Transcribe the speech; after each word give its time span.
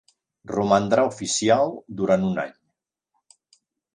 Romandrà 0.51 1.03
oficial 1.09 1.69
durant 2.01 2.25
un 2.31 2.41
any. 2.45 2.57